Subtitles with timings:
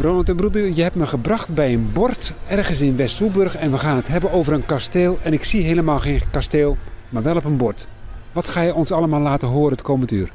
[0.00, 3.78] Ronald en broeder, je hebt me gebracht bij een bord ergens in West-Soeburg en we
[3.78, 5.18] gaan het hebben over een kasteel.
[5.22, 6.76] En ik zie helemaal geen kasteel,
[7.08, 7.88] maar wel op een bord.
[8.32, 10.30] Wat ga je ons allemaal laten horen het komend uur?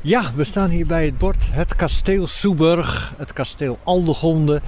[0.00, 4.60] Ja, we staan hier bij het bord het kasteel Soeburg, het kasteel Aldegonde.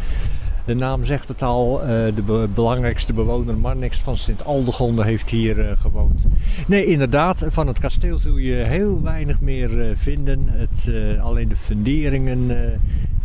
[0.65, 5.77] De naam zegt het al, eh, de belangrijkste bewoner Marnix van Sint-Aldegonde heeft hier eh,
[5.81, 6.27] gewoond.
[6.67, 10.47] Nee, inderdaad, van het kasteel zul je heel weinig meer eh, vinden.
[10.49, 12.51] Het, alleen de funderingen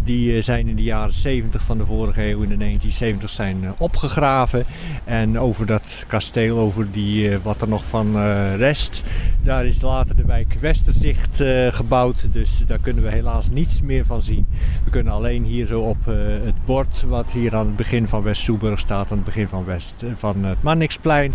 [0.05, 4.65] die zijn in de jaren 70 van de vorige eeuw, in de 1970 zijn opgegraven.
[5.03, 8.17] En over dat kasteel, over die, wat er nog van
[8.55, 9.03] rest,
[9.43, 12.27] daar is later de wijk Westerzicht gebouwd.
[12.31, 14.45] Dus daar kunnen we helaas niets meer van zien.
[14.83, 18.79] We kunnen alleen hier zo op het bord wat hier aan het begin van West-Soeburg
[18.79, 21.33] staat, aan het begin van, West, eh, van het Mannixplein,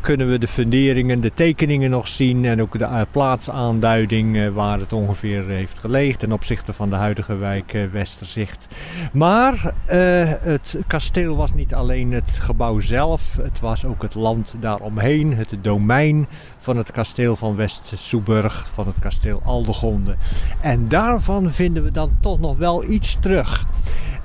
[0.00, 5.46] kunnen we de funderingen, de tekeningen nog zien en ook de plaatsaanduiding waar het ongeveer
[5.46, 8.68] heeft gelegen ten opzichte van de huidige wijk Westerzicht.
[9.12, 9.74] Maar
[10.40, 15.56] het kasteel was niet alleen het gebouw zelf, het was ook het land daaromheen, het
[15.60, 16.26] domein
[16.58, 20.16] van het kasteel van West-Soeburg, van het kasteel Aldegonde.
[20.60, 23.66] En daarvan vinden we dan toch nog wel iets terug.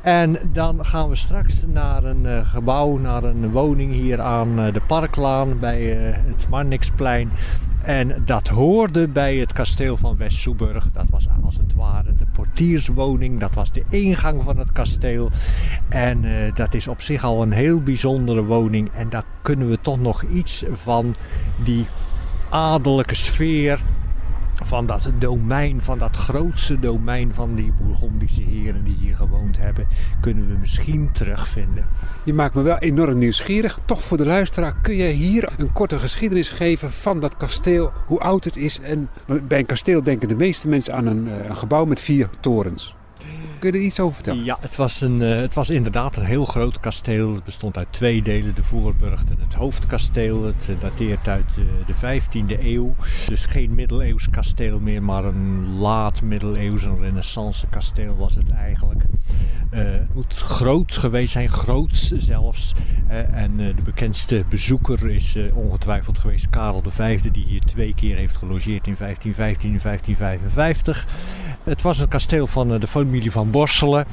[0.02, 4.74] En dan gaan we straks naar een uh, gebouw, naar een woning hier aan uh,
[4.74, 5.82] de Parklaan bij
[6.28, 7.32] het Marnixplein.
[7.84, 10.92] En dat hoorde bij het kasteel van West-Soeburg.
[10.92, 13.40] Dat was als het ware de portierswoning.
[13.40, 15.30] Dat was de ingang van het kasteel.
[15.90, 18.92] En dat is op zich al een heel bijzondere woning.
[18.94, 21.16] En daar kunnen we toch nog iets van
[21.64, 21.86] die
[22.50, 23.80] adellijke sfeer
[24.64, 29.88] van dat domein, van dat grootste domein van die Bourgondische heren die hier gewoond hebben,
[30.22, 31.86] kunnen we misschien terugvinden.
[32.24, 33.80] Je maakt me wel enorm nieuwsgierig.
[33.86, 38.20] Toch voor de luisteraar kun je hier een korte geschiedenis geven van dat kasteel, hoe
[38.20, 38.80] oud het is.
[38.80, 39.10] En
[39.48, 42.96] bij een kasteel denken de meeste mensen aan een, eh, een gebouw met vier torens.
[43.60, 44.44] Kun je er iets over vertellen?
[44.44, 47.34] Ja, het was, een, uh, het was inderdaad een heel groot kasteel.
[47.34, 50.44] Het bestond uit twee delen, de voorburcht en het hoofdkasteel.
[50.44, 52.20] Het uh, dateert uit uh, de
[52.56, 52.96] 15e eeuw.
[53.28, 59.04] Dus geen middeleeuws kasteel meer, maar een laat middeleeuws, een renaissance kasteel was het eigenlijk.
[59.72, 62.74] Het moet groot geweest zijn, groots zelfs.
[63.34, 68.88] en de bekendste bezoeker is ongetwijfeld geweest Karel V, die hier twee keer heeft gelogeerd
[68.88, 71.08] in 1515 en 1555.
[71.64, 74.06] Het was een kasteel van de familie van Borselen.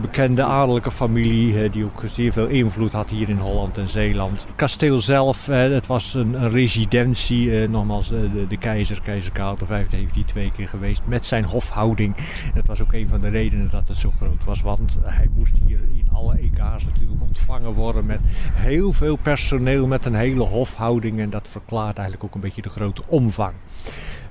[0.00, 4.44] bekende adellijke familie die ook zeer veel invloed had hier in Holland en Zeeland.
[4.46, 7.68] Het kasteel zelf, het was een, residentie.
[7.68, 12.16] nogmaals, de, de, keizer, keizer Karel V heeft hier twee keer geweest met zijn hofhouding.
[12.54, 14.60] Dat was ook een van de redenen dat het zo groot was.
[14.60, 18.20] Want hij moest hier in alle EK's natuurlijk ontvangen worden met
[18.52, 21.20] heel veel personeel, met een hele hofhouding.
[21.20, 23.52] En dat verklaart eigenlijk ook een beetje de grote omvang.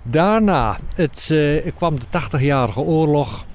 [0.03, 3.45] Daarna het, uh, kwam de 80-jarige oorlog.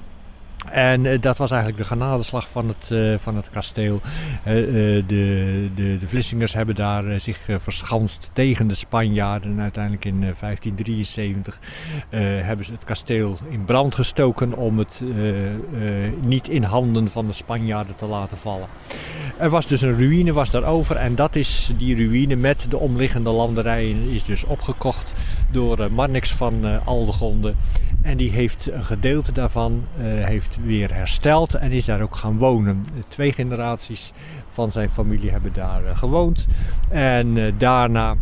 [0.71, 4.01] En uh, dat was eigenlijk de genadeslag van het, uh, van het kasteel.
[4.05, 5.05] Uh, de,
[5.75, 9.51] de, de Vlissingers hebben daar zich verschanst tegen de Spanjaarden.
[9.51, 11.61] En uiteindelijk in 1573
[12.43, 15.03] hebben ze het kasteel in brand gestoken om het
[16.21, 18.67] niet in handen van de Spanjaarden te laten vallen.
[19.39, 23.31] Er was dus een ruïne was daarover en dat is die ruïne met de omliggende
[23.31, 25.13] landerijen is dus opgekocht
[25.53, 27.55] door Marnix van Aldegonde.
[28.03, 32.85] En die heeft een gedeelte daarvan heeft weer hersteld en is daar ook gaan wonen.
[33.09, 34.13] Twee generaties
[34.49, 36.47] van zijn familie hebben daar gewoond.
[36.89, 38.17] En daarna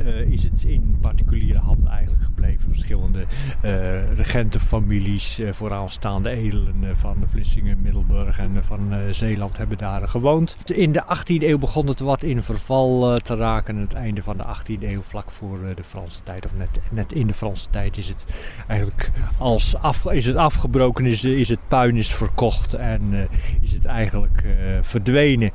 [0.00, 2.68] uh, is het in particuliere handen eigenlijk gebleven.
[2.68, 3.26] Verschillende
[3.64, 10.56] uh, regentenfamilies, uh, vooraanstaande edelen van Vlissingen, Middelburg en van Zeeland hebben daar gewoond.
[10.64, 13.74] In de 18e eeuw begon het wat in verval te raken.
[13.74, 17.12] Aan het einde van de 18e eeuw, vlak voor de Franse tijd, of net, net
[17.12, 18.24] in de Franse tijd, is het
[18.66, 19.76] eigenlijk als
[20.10, 23.28] is het afgebroken, is, is het puin is verkocht en
[23.60, 24.44] is het eigenlijk
[24.82, 25.50] verdwenen.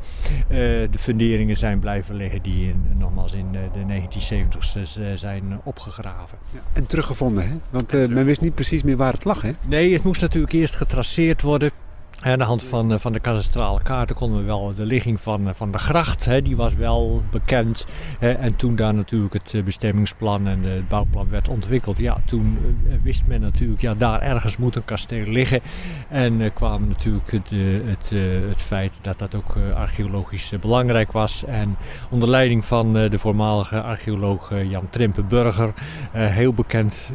[0.48, 4.76] de funderingen zijn blijven liggen die nogmaals in de 19 70
[5.16, 6.38] zijn opgegraven.
[6.54, 7.56] Ja, en teruggevonden, hè?
[7.70, 9.52] Want uh, men wist niet precies meer waar het lag, hè?
[9.68, 11.72] Nee, het moest natuurlijk eerst getraceerd worden.
[12.22, 15.48] Aan de hand van, eh, van de kadastrale kaarten konden we wel de ligging van,
[15.48, 17.86] eh, van de gracht, hè, die was wel bekend.
[18.20, 22.58] Hè, en toen daar natuurlijk het eh, bestemmingsplan en het bouwplan werd ontwikkeld, ja, toen
[23.04, 25.62] wist men natuurlijk, ja, daar ergens moet een kasteel liggen.
[26.10, 27.50] En kwam natuurlijk het,
[27.86, 28.10] het,
[28.50, 31.46] het feit dat dat ook archeologisch belangrijk was.
[31.46, 31.78] En
[32.10, 35.74] onder leiding van de voormalige archeoloog Jan Trimpenburger,
[36.12, 37.12] heel bekend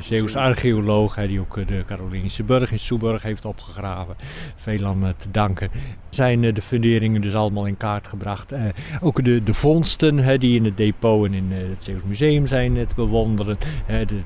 [0.00, 4.16] Zeeuws archeoloog, die ook de Carolingische Burg in Soeburg heeft opgegraven
[4.56, 5.70] veel aan eh, te danken.
[6.08, 8.52] Zijn eh, de funderingen dus allemaal in kaart gebracht.
[8.52, 8.62] Eh,
[9.00, 12.94] ook de, de vondsten die in het depot en in het Zeeuws Museum zijn te
[12.94, 13.58] bewonderen.
[13.86, 14.20] de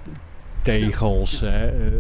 [0.65, 1.41] tegels.
[1.41, 1.93] hè, eh, eh,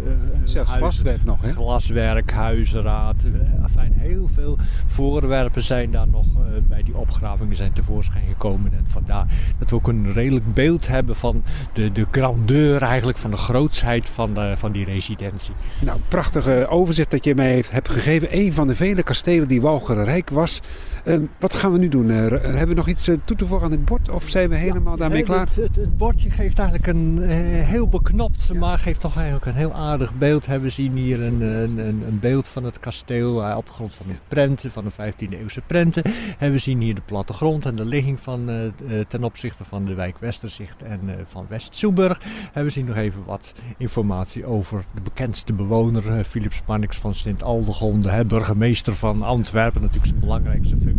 [0.45, 1.53] Zelfs huizen- glaswerk nog, hè?
[1.53, 3.23] Glaswerk, huizenraad.
[3.25, 8.73] eh, Enfin, heel veel voorwerpen zijn daar nog eh, bij die opgravingen zijn tevoorschijn gekomen.
[8.73, 9.27] En vandaar
[9.59, 14.09] dat we ook een redelijk beeld hebben van de, de grandeur eigenlijk, van de grootsheid
[14.09, 15.55] van, de, van die residentie.
[15.81, 18.29] Nou, prachtige overzicht dat je mij heeft, hebt gegeven.
[18.39, 20.61] Een van de vele kastelen die Walcheren Rijk was.
[21.05, 22.11] Eh, wat gaan we nu doen?
[22.11, 24.09] Eh, hebben we nog iets eh, toe te voegen aan het bord?
[24.09, 25.47] Of zijn we helemaal daarmee klaar?
[25.47, 27.19] Het, het, het bordje geeft eigenlijk een
[27.65, 30.47] heel beknopt, maar geeft toch eigenlijk een heel aardig beeld.
[30.47, 34.71] We zien hier een, een, een, beeld van het kasteel op grond van de prenten,
[34.71, 36.03] van de 15e eeuwse prenten.
[36.39, 38.73] En we zien hier de plattegrond en de ligging van,
[39.09, 42.21] ten opzichte van de wijk Westerzicht en van West-Soeburg.
[42.53, 47.15] En we zien nog even wat informatie over de bekendste bewoner, eh, Philip Spannix van
[47.15, 50.94] Sint-Aldegonde, burgemeester van Antwerpen, natuurlijk zijn belangrijkste functie,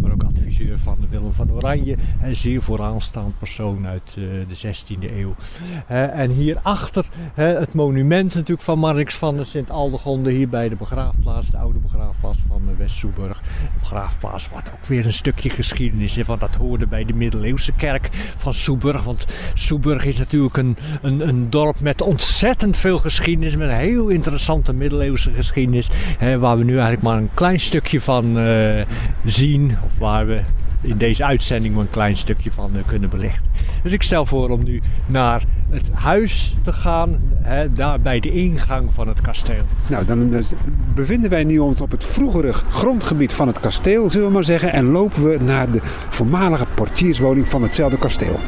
[0.00, 1.96] maar ook adviseur van Willem van Oranje.
[2.22, 5.34] Een zeer vooraanstaand persoon uit eh, de 16e eeuw.
[5.86, 11.56] En hierachter het monument natuurlijk van Marnix van de Sint-Aldegonde, hier bij de begraafplaats, de
[11.56, 13.38] oude begraafplaats van West-Soeburg.
[13.38, 17.72] Een begraafplaats wat ook weer een stukje geschiedenis is, want dat hoorde bij de middeleeuwse
[17.72, 19.04] kerk van Soeburg.
[19.04, 24.08] Want Soeburg is natuurlijk een, een, een dorp met ontzettend veel geschiedenis, met een heel
[24.08, 25.90] interessante middeleeuwse geschiedenis,
[26.38, 28.84] waar we nu eigenlijk maar een klein stukje van eh,
[29.84, 30.40] of waar we
[30.80, 33.44] in deze uitzending een klein stukje van eh, kunnen belichten.
[33.82, 38.32] Dus ik stel voor om nu naar het huis te gaan, hè, daar bij de
[38.32, 39.62] ingang van het kasteel.
[39.86, 40.44] Nou, dan eh,
[40.94, 44.72] bevinden wij nu ons op het vroegere grondgebied van het kasteel, zullen we maar zeggen.
[44.72, 48.38] En lopen we naar de voormalige portierswoning van hetzelfde kasteel.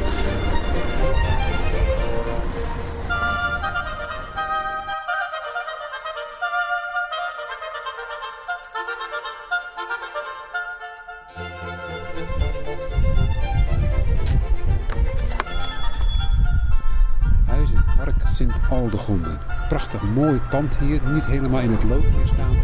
[17.45, 19.37] Huizen, Park Sint-Aldegonde.
[19.69, 22.55] Prachtig mooi pand hier, niet helemaal in het loopje staan.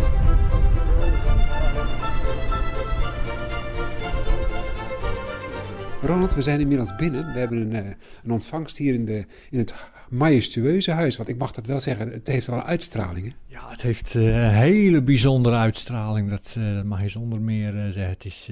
[6.02, 7.34] Ronald, we zijn inmiddels binnen.
[7.34, 7.92] We hebben een, eh,
[8.24, 9.74] een ontvangst hier in, de, in het
[10.18, 11.18] majestueuze huis.
[11.18, 13.26] Want ik mag dat wel zeggen, het heeft wel een uitstraling.
[13.26, 13.34] Hè?
[13.46, 16.30] Ja, het heeft eh, een hele bijzondere uitstraling.
[16.30, 18.10] Dat, eh, mag je zonder meer eh, zeggen.
[18.10, 18.50] Het is,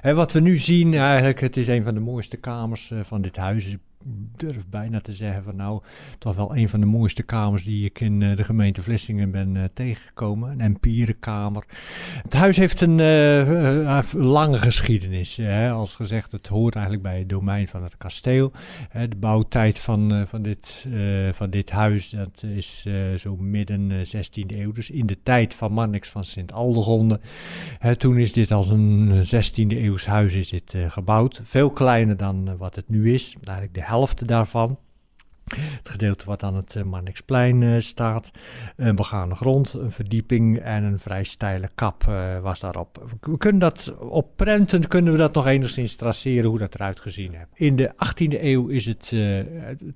[0.00, 3.36] hè, wat we nu zien, eigenlijk, het is een van de mooiste kamers van dit
[3.36, 3.76] huis.
[4.36, 5.82] Durf bijna te zeggen van nou,
[6.18, 9.56] toch wel een van de mooiste kamers die ik in eh, de gemeente Vlissingen ben
[9.56, 10.50] eh, tegengekomen.
[10.50, 11.64] Een empierenkamer.
[12.22, 15.36] Het huis heeft een eh, lange geschiedenis.
[15.36, 15.70] Hè.
[15.70, 18.52] Als gezegd, het hoort eigenlijk bij het domein van het kasteel.
[18.92, 20.86] De bouwtijd van, van, dit,
[21.32, 22.86] van dit huis, dat is
[23.16, 24.72] zo midden eh, 16e eeuw.
[24.72, 27.20] Dus in de tijd van Marnix van Sint-Aldegonde.
[27.78, 31.40] Hè, toen is dit als een 16e eeuws huis is dit, gebouwd.
[31.44, 33.36] Veel kleiner dan wat het nu is.
[33.44, 34.78] Eigenlijk de helft daarvan.
[35.56, 38.30] Het gedeelte wat aan het uh, Marnixplein eh, staat.
[38.76, 43.06] Een begane grond, een verdieping en een vrij steile kap eh, was daarop.
[43.20, 47.34] We kunnen dat op prenten kunnen we dat nog enigszins traceren hoe dat eruit gezien
[47.34, 47.48] heeft.
[47.54, 49.40] In de 18e eeuw is het eh,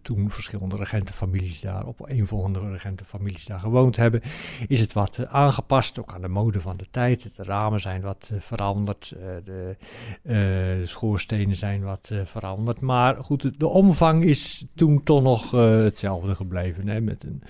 [0.03, 4.23] toen verschillende regentenfamilies daar, op eenvolgende regentenfamilies daar gewoond hebben,
[4.69, 7.31] is het wat eh, aangepast, ook aan de mode van de tijd.
[7.37, 9.77] De ramen zijn wat eh, veranderd, eh, de,
[10.23, 12.81] eh, de schoorstenen zijn wat eh, veranderd.
[12.81, 16.89] Maar goed, de omvang is toen toch nog eh, hetzelfde gebleven.
[16.89, 17.43] Hè, met een,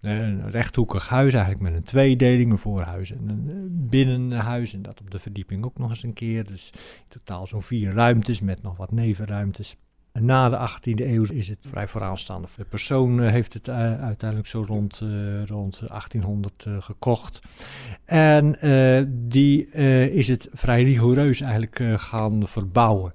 [0.00, 4.74] eh, een rechthoekig huis, eigenlijk met een tweedeling, een voorhuis en een eh, binnenhuis.
[4.74, 6.46] En dat op de verdieping ook nog eens een keer.
[6.46, 9.76] Dus in totaal zo'n vier ruimtes met nog wat nevenruimtes.
[10.18, 12.48] En na de 18e eeuw is het vrij vooraanstaande.
[12.56, 17.40] De persoon heeft het uiteindelijk zo rond, eh, rond 1800 eh, gekocht.
[18.04, 18.56] En
[19.28, 19.66] die
[20.10, 23.12] is het vrij rigoureus eigenlijk gaan verbouwen.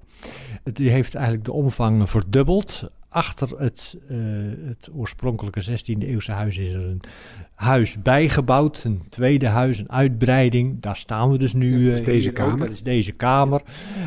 [0.62, 2.90] Die heeft eigenlijk de omvang verdubbeld.
[3.14, 4.16] Achter het, eh,
[4.66, 7.00] het oorspronkelijke 16e eeuwse huis is er een
[7.54, 8.84] huis bijgebouwd.
[8.84, 10.80] Een tweede huis, een uitbreiding.
[10.80, 11.84] Daar staan we dus nu.
[11.84, 12.34] Ja, dat is eh, deze ook.
[12.34, 12.58] kamer.
[12.58, 13.62] Dat is deze kamer.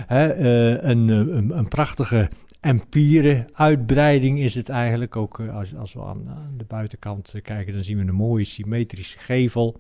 [0.07, 5.15] Hè, eh, een, een, een prachtige empieren uitbreiding is het eigenlijk.
[5.15, 9.19] Ook als, als we aan, aan de buitenkant kijken, dan zien we een mooie symmetrische
[9.19, 9.79] gevel.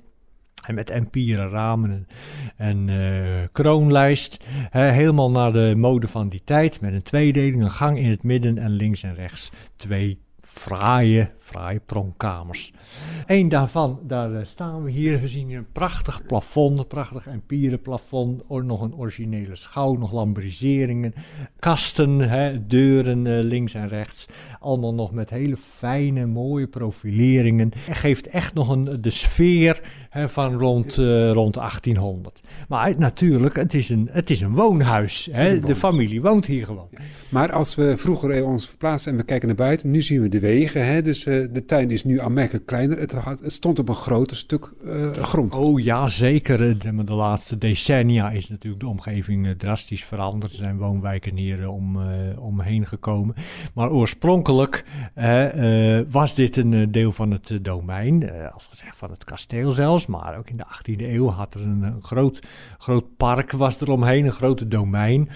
[0.65, 2.07] En met empieren ramen
[2.55, 4.45] en, eh, kroonlijst.
[4.69, 6.81] Helemaal naar de mode van die tijd.
[6.81, 11.81] Met een tweedeling, een gang in het midden en links en rechts twee fraaie, fraaie
[11.85, 12.73] pronkkamers.
[13.25, 15.19] Eén daarvan, daar eh, staan we hier.
[15.19, 18.49] We zien hier een prachtig plafond, een prachtig empierenplafond.
[18.49, 21.13] Nog een originele schouw, nog lambriseringen.
[21.59, 24.25] Kasten, hè, deuren eh, links en rechts.
[24.59, 27.71] allemaal nog met hele fijne, mooie profileringen.
[27.75, 32.41] Het geeft echt nog een, de sfeer hè, van rond, uh, rond 1800.
[32.67, 35.29] Maar natuurlijk, het is een, het is een woonhuis.
[35.31, 35.59] Hè?
[35.59, 36.89] De familie woont hier gewoon.
[37.29, 40.39] Maar als we vroeger ons verplaatsen en we kijken naar buiten, nu zien we de
[40.39, 40.85] wegen.
[40.85, 41.01] Hè?
[41.01, 42.99] Dus uh, de tuin is nu aanmerkelijk kleiner.
[42.99, 45.55] Het, het stond op een groter stuk uh, grond.
[45.55, 46.57] Oh ja, zeker.
[46.57, 50.51] De, de, laatste decennia is natuurlijk de omgeving drastisch veranderd.
[50.51, 51.97] Er zijn woonwijken hier om,
[52.37, 53.35] omheen gekomen.
[53.73, 54.85] Maar oorspronkelijk
[56.09, 60.05] was dit een deel van het domein, als gezegd van het kasteel zelfs.
[60.05, 62.39] Maar ook in de 18e eeuw had er een, groot,
[62.77, 65.29] groot park was er omheen, een grote domein.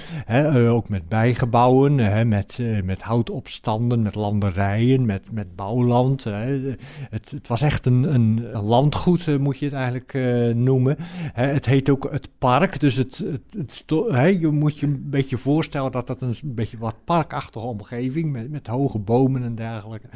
[0.55, 1.95] Ook met bijgebouwen
[2.27, 5.89] met, met houtopstanden, met landerijen, met, met bouwland.
[6.23, 6.75] Hè.
[7.09, 10.95] Het, het, was echt een, een, landgoed, uh, moet je het eigenlijk uh, noemen.
[11.33, 13.85] Hè, het heet ook het park, dus het, het, het
[14.39, 18.67] je moet je een beetje voorstellen dat dat een, beetje wat parkachtige omgeving met, met
[18.67, 20.07] hoge bomen en dergelijke.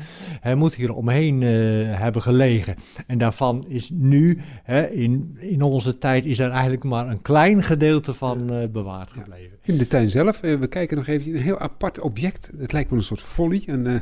[0.41, 2.75] Hij moet hier omheen hebben gelegen.
[3.07, 4.41] En daarvan is nu,
[4.91, 9.57] in, in onze tijd, is er eigenlijk maar een klein gedeelte van bewaard gebleven.
[9.61, 12.51] In de tuin zelf, we kijken nog even, een heel apart object.
[12.57, 13.23] Het lijkt wel een soort
[13.65, 13.95] een, uh,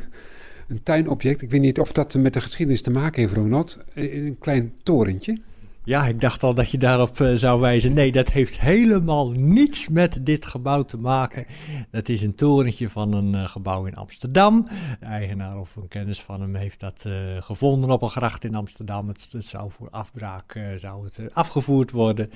[0.67, 1.41] een tuinobject.
[1.41, 3.79] Ik weet niet of dat met de geschiedenis te maken heeft, Ronald.
[3.93, 5.39] Een klein torentje.
[5.85, 7.93] Ja, ik dacht al dat je daarop uh, zou wijzen.
[7.93, 11.45] Nee, dat heeft helemaal niets met dit gebouw te maken.
[11.91, 14.67] Dat is een torentje van een uh, gebouw in Amsterdam.
[14.99, 18.55] De eigenaar of een kennis van hem heeft dat uh, gevonden op een gracht in
[18.55, 19.07] Amsterdam.
[19.07, 22.29] Het, het zou voor afbraak zou het, afgevoerd worden.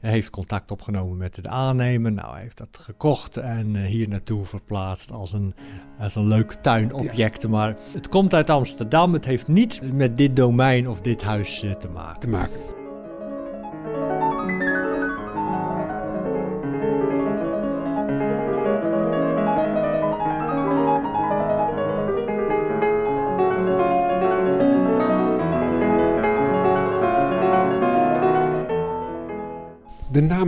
[0.00, 2.12] Hij heeft contact opgenomen met de aannemer.
[2.12, 5.54] Nou, hij heeft dat gekocht en hier naartoe verplaatst als een,
[5.98, 7.42] als een leuk tuinobject.
[7.42, 7.48] Ja.
[7.48, 9.12] Maar het komt uit Amsterdam.
[9.12, 12.20] Het heeft niets met dit domein of dit huis te maken.
[12.20, 12.82] Te maken.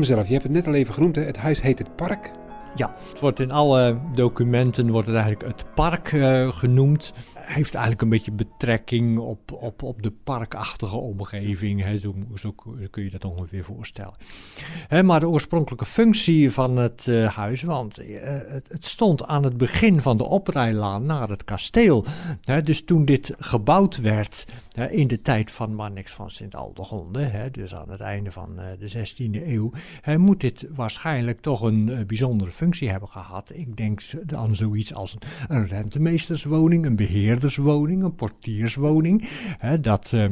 [0.07, 2.33] Je hebt het net al even genoemd, het huis heet het Park.
[2.75, 7.13] Ja, het wordt in alle documenten wordt het eigenlijk het park uh, genoemd
[7.47, 11.83] heeft eigenlijk een beetje betrekking op, op, op de parkachtige omgeving.
[11.83, 11.97] Hè.
[11.97, 12.55] Zo, zo,
[12.91, 14.15] kun je dat ongeveer voorstellen.
[14.89, 19.43] Hè, maar de oorspronkelijke functie van het uh, huis, want uh, het, het, stond aan
[19.43, 22.05] het begin van de oprijlaan naar het kasteel.
[22.43, 27.75] Hè, dus toen dit gebouwd werd hè, in de tijd van Marnix van Sint-Aldegonde, dus
[27.75, 29.71] aan het einde van uh, de 16e eeuw,
[30.17, 33.51] moet dit waarschijnlijk toch een bijzondere functie hebben gehad.
[33.55, 34.01] Ik denk
[34.35, 39.29] aan zoiets als een, een rentemeesterswoning, een beheer beheerderswoning, een portierswoning.
[39.59, 40.13] Hè, dat.
[40.15, 40.25] Uh,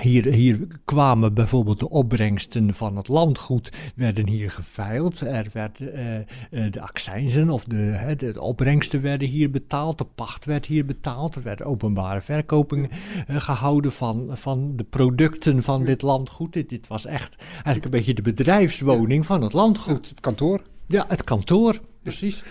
[0.00, 5.20] hier, hier, kwamen bijvoorbeeld de opbrengsten van het landgoed werden hier geveild.
[5.20, 9.98] Er werden uh, uh, de accijnzen of de, de, opbrengsten werden hier betaald.
[9.98, 11.34] De pacht werd hier betaald.
[11.34, 12.90] Er werden openbare verkopingen
[13.30, 16.52] uh, gehouden van, van de producten van dit landgoed.
[16.52, 20.08] Dit, dit, was echt eigenlijk een beetje de bedrijfswoning van het landgoed.
[20.08, 20.62] Het kantoor?
[20.86, 22.42] Ja, het kantoor, precies.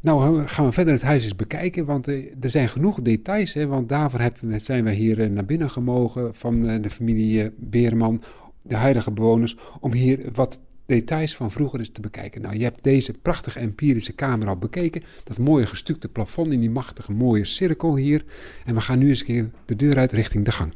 [0.00, 3.52] Nou gaan we verder het huis eens bekijken, want uh, er zijn genoeg details.
[3.52, 7.50] Hè, want daarvoor hebben, zijn we hier uh, naar binnen gemogen van uh, de familie
[7.56, 8.22] Beerman,
[8.62, 12.42] de huidige bewoners, om hier wat details van vroeger eens te bekijken.
[12.42, 15.02] Nou, je hebt deze prachtige empirische kamer al bekeken.
[15.24, 18.24] Dat mooie gestukte plafond in die machtige mooie cirkel hier.
[18.64, 20.72] En we gaan nu eens een keer de deur uit richting de gang.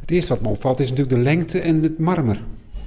[0.00, 2.42] Het eerste wat me opvalt is natuurlijk de lengte en het marmer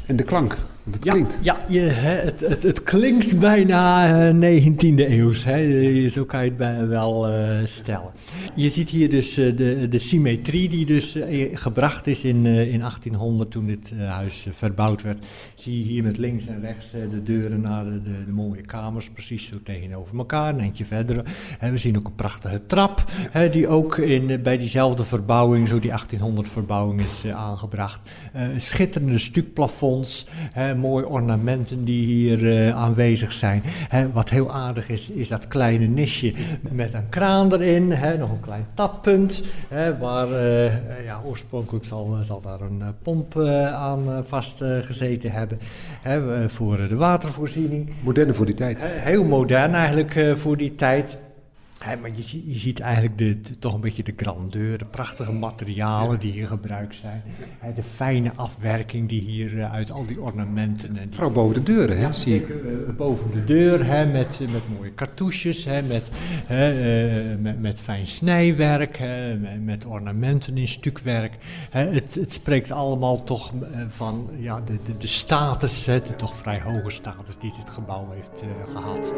[0.05, 0.58] en de klank.
[0.91, 1.38] Het ja, klinkt.
[1.41, 5.43] Ja, je, het, het, het, klinkt bijna uh, 19e eeuws.
[5.43, 6.10] Hè?
[6.10, 8.12] Zo kan je het wel uh, stellen.
[8.55, 11.17] Je ziet hier dus uh, de, de symmetrie die dus
[11.53, 15.25] gebracht is in, in 1800 toen dit huis verbouwd werd.
[15.55, 19.10] Zie je hier met links en rechts de deuren naar de, de, de, mooie kamers
[19.10, 20.53] precies zo tegenover elkaar.
[20.53, 21.24] Een eentje verder.
[21.60, 25.89] we zien ook een prachtige trap hè, die ook in, bij diezelfde verbouwing, zo die
[25.89, 28.10] 1800 verbouwing is aangebracht.
[28.58, 30.27] schitterende stukplafonds
[30.80, 33.62] mooie ornamenten die hier uh, aanwezig zijn.
[33.66, 36.34] Hè, wat heel aardig is, is dat kleine nisje
[36.72, 42.18] met een kraan erin, hè, nog een klein tappunt, hè, waar uh, ja, oorspronkelijk zal,
[42.24, 43.40] zal daar een pomp
[43.74, 45.60] aan vastgezeten hebben
[46.02, 47.90] hè, voor de watervoorziening.
[48.02, 48.86] Moderne voor die tijd.
[48.86, 51.18] heel modern eigenlijk voor die tijd.
[51.80, 56.20] He, maar je, je, ziet eigenlijk de, toch een beetje de grandeur, de prachtige materialen
[56.20, 57.24] die hier gebruikt zijn.
[57.60, 60.90] He, de fijne afwerking die hier uh, uit al die ornamenten.
[60.90, 62.48] En die, Vooral boven de deuren, hè, ja, zie ik.
[62.48, 62.56] Uh,
[62.98, 66.12] boven de deur, hè, met, met mooie cartouches, hè, met,
[66.52, 71.38] uh, met, met, fijn snijwerk, hè, met, met, ornamenten in stukwerk.
[71.70, 73.54] Het, het, spreekt allemaal toch
[73.90, 78.10] van ja, de, de, de status, hè, de toch vrij hoge status die dit gebouw
[78.12, 78.44] heeft
[78.74, 79.14] gehad.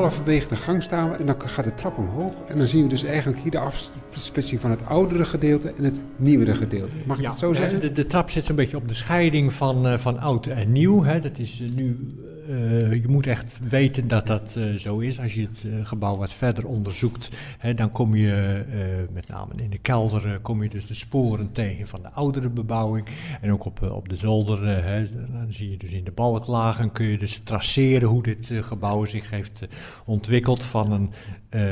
[0.00, 2.32] Halverwege de gang staan we en dan gaat de trap omhoog.
[2.48, 6.00] En dan zien we dus eigenlijk hier de afsplitsing van het oudere gedeelte en het
[6.16, 6.96] nieuwere gedeelte.
[7.06, 7.80] Mag ik Ja, het zo zeggen?
[7.80, 11.02] De, de trap zit zo'n beetje op de scheiding van, eh, van oud en nieuw.
[11.04, 11.20] Hè.
[11.20, 12.06] Dat is eh, nu,
[12.48, 15.20] eh, je moet echt weten dat dat eh, zo is.
[15.20, 18.64] Als je het eh, gebouw wat verder onderzoekt, hè, dan kom je
[19.12, 23.06] met name in de kelder kom je dus de sporen tegen van de oudere bebouwing.
[23.40, 27.06] En ook op, op de zolder, hè, dan zie je dus in de balklagen kun
[27.06, 29.66] je dus traceren hoe dit gebouw zich heeft
[30.04, 31.10] ontwikkeld van een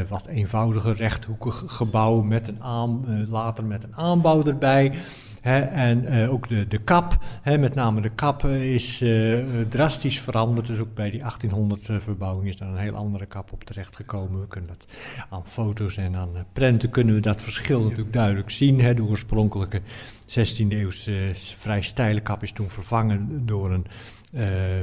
[0.08, 4.92] wat eenvoudiger rechthoekig gebouw met een later met een aanbouw erbij.
[5.44, 9.38] Hè, en eh, ook de, de kap, hè, met name de kap, eh, is eh,
[9.68, 10.66] drastisch veranderd.
[10.66, 14.40] Dus ook bij die 1800 eh, verbouwing is daar een heel andere kap op terechtgekomen.
[14.40, 14.86] We kunnen dat
[15.30, 18.80] aan foto's en aan prenten kunnen we dat verschil natuurlijk duidelijk zien.
[18.80, 18.94] Hè.
[18.94, 19.80] De oorspronkelijke
[20.26, 23.86] 16e eeuwse eh, vrij steile kap is toen vervangen door een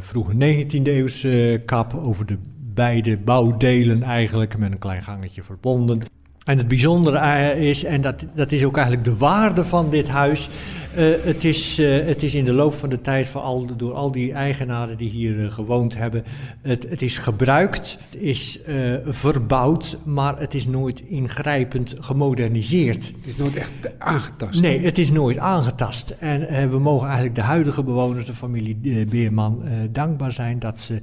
[0.01, 2.37] vroege 19e eeuwse kap over de
[2.73, 6.01] beide bouwdelen eigenlijk met een klein gangetje verbonden.
[6.45, 10.07] En het bijzondere eh, is, en dat, dat is ook eigenlijk de waarde van dit
[10.07, 10.49] huis,
[10.95, 13.31] eh, het, is, eh, het is in de loop van de tijd,
[13.77, 16.23] door al die eigenaren die hier gewoond hebben,
[16.61, 18.59] het, het is gebruikt, het is
[19.05, 23.05] verbouwd, maar het is nooit ingrijpend gemoderniseerd.
[23.05, 24.61] Het is nooit echt aangetast.
[24.61, 26.09] Nee, het is nooit aangetast.
[26.09, 31.01] En we mogen eigenlijk de huidige bewoners, de familie Beerman, dankbaar zijn dat ze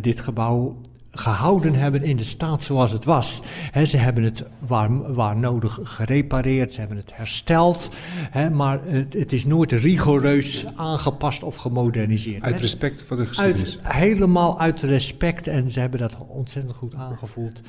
[0.00, 0.80] dit gebouw
[1.12, 3.42] gehouden hebben in de staat zoals het was.
[3.84, 7.90] Ze hebben het waar, waar nodig gerepareerd, ze hebben het hersteld,
[8.52, 12.42] maar het, het is nooit rigoureus aangepast of gemoderniseerd.
[12.42, 13.78] Uit respect voor de geschiedenis.
[13.82, 17.60] uit, helemaal uit respect, en ze hebben dat ontzettend goed aangevoeld,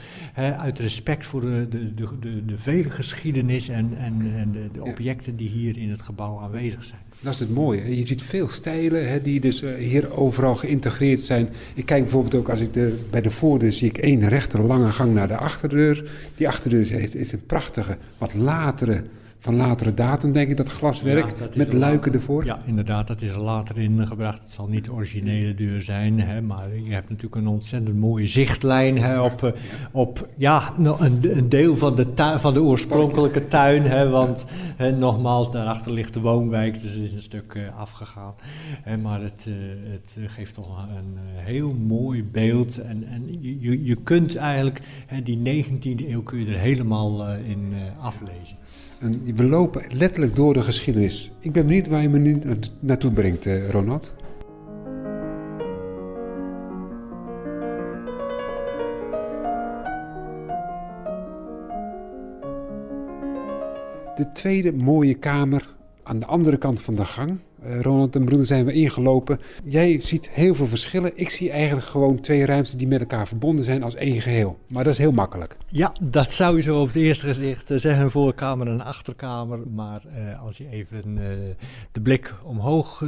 [0.58, 4.84] uit respect voor de, de, de, de, de vele geschiedenis en, en, en de, de
[4.84, 7.02] objecten die hier in het gebouw aanwezig zijn.
[7.24, 7.98] Dat is het mooie.
[7.98, 11.50] Je ziet veel stijlen hè, die dus eh, hier overal geïntegreerd zijn.
[11.74, 14.92] Ik kijk bijvoorbeeld ook als ik de, bij de voordeur zie ik één rechte lange
[14.92, 16.12] gang naar de achterdeur.
[16.38, 19.04] Die achterdeur is een prachtige, wat latere,
[19.44, 21.30] van latere datum denk ik, dat glaswerk.
[21.30, 22.46] Ja, dat is met luiken later- ervoor.
[22.46, 24.42] Ja, inderdaad, dat is er later ingebracht.
[24.42, 28.28] Het zal niet de originele deur zijn, hè, maar je hebt natuurlijk een ontzettend mooie
[28.28, 29.52] zichtlijn hè, op, eh,
[29.92, 33.82] op ja, no- een, een deel van de, tuin, van de oorspronkelijke tuin.
[33.84, 38.34] Hè, want hè, nogmaals, daarachter ligt de woonwijk, dus het is een stuk eh, afgegaan.
[38.82, 39.54] Hè, maar het, eh,
[39.92, 42.78] het geeft toch een heel mooi beeld.
[42.82, 47.28] En, en je, je, je kunt eigenlijk, hè, die 19e eeuw kun je er helemaal
[47.28, 48.58] eh, in eh, aflezen.
[49.00, 51.32] En we lopen letterlijk door de geschiedenis.
[51.40, 54.16] Ik ben benieuwd waar je me nu naarto- naartoe brengt, eh, Ronald.
[64.16, 67.38] De tweede mooie kamer aan de andere kant van de gang.
[67.64, 69.40] Eh, Ronald en broeder zijn we ingelopen.
[69.64, 71.12] Jij ziet heel veel verschillen.
[71.16, 74.58] Ik zie eigenlijk gewoon twee ruimtes die met elkaar verbonden zijn als één geheel.
[74.68, 75.58] Maar dat is heel makkelijk.
[75.76, 79.60] Ja, dat zou je zo op het eerste gezicht eh, zeggen, voorkamer en achterkamer.
[79.68, 81.56] Maar eh, als je even eh,
[81.92, 83.00] de blik omhoog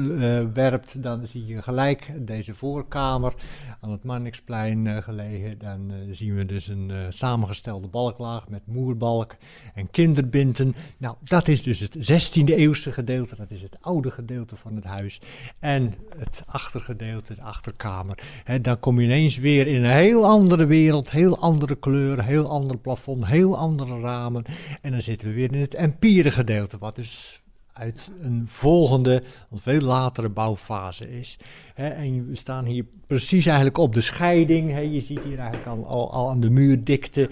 [0.54, 3.34] werpt, dan zie je gelijk deze voorkamer
[3.82, 5.58] aan het Marnixplein gelegen.
[5.58, 9.36] Dan zien we dus een samengestelde balklaag met moerbalk
[9.73, 10.75] en kinderbinten.
[10.97, 14.84] Nou, dat is dus het 16e eeuwse gedeelte, dat is het oude gedeelte van het
[14.84, 15.21] huis.
[15.60, 18.17] En het achtergedeelte, de achterkamer.
[18.43, 22.54] Hè, dan kom je ineens weer in een heel andere wereld, heel andere kleuren, heel
[22.61, 24.43] ander plafond, heel andere ramen.
[24.81, 27.41] En dan zitten we weer in het empire gedeelte, wat dus
[27.73, 31.37] uit een volgende, een veel latere bouwfase is.
[31.75, 34.93] En we staan hier precies eigenlijk op de scheiding.
[34.93, 37.29] Je ziet hier eigenlijk al, al, aan de muurdikte.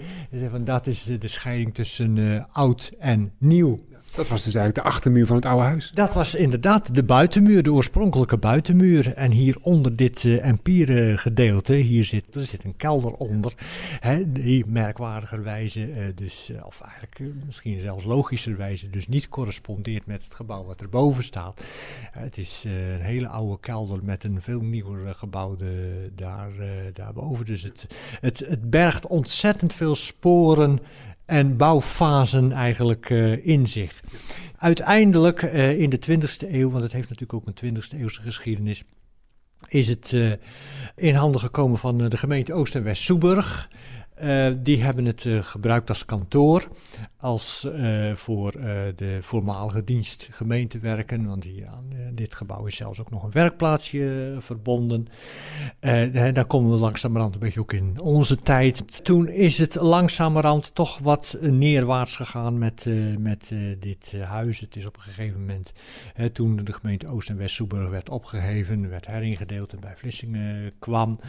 [0.64, 3.78] Dat is de, de scheiding tussen eh, oud en nieuw.
[4.14, 5.90] Dat was dus eigenlijk de achtermuur van het oude huis.
[5.94, 9.14] Dat was inderdaad de buitenmuur, de oorspronkelijke buitenmuur.
[9.14, 13.52] En hier onder dit eh empire gedeelte, hier zit, er zit een kelder onder.
[14.00, 20.24] Hè, die merkwaardigerwijze, eh, dus, eh, of eigenlijk misschien zelfs logischerwijze, dus niet correspondeert met
[20.24, 21.60] het gebouw wat erboven staat.
[22.10, 26.50] Het is een hele oude kelder met een veel nieuwer eh, gebouw de- daar,
[26.92, 27.44] daarboven.
[27.44, 27.86] Dus het,
[28.20, 30.78] het, het bergt ontzettend veel sporen
[31.26, 34.00] en bouwfasen eigenlijk eh, in zich.
[34.56, 38.82] Uiteindelijk eh, in de 20e eeuw, want het heeft natuurlijk ook een 20e eeuwse geschiedenis,
[39.68, 40.32] is het eh,
[40.96, 43.70] in handen gekomen van de gemeente Oost- en West-Soeburg.
[44.56, 46.68] Die hebben het gebruikt als kantoor.
[47.24, 47.66] Als
[48.14, 48.52] voor
[48.96, 51.26] de voormalige dienst gemeentewerken.
[51.26, 55.06] Want hier aan dit gebouw is zelfs ook nog een werkplaatsje verbonden.
[56.10, 59.04] daar komen we langzamerhand een beetje ook in onze tijd.
[59.04, 64.60] Toen is het langzamerhand toch wat neerwaarts gegaan met, met dit huis.
[64.60, 65.72] Het is op een gegeven moment,
[66.32, 71.20] toen de gemeente Oost- en West-Soeburg werd opgeheven, werd heringedeeld en bij Vlissingen kwam.